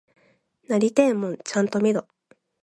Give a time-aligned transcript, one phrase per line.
[0.67, 2.07] なりてえもんちゃんと見ろ！